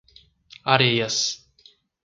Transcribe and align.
Areias 0.75 1.21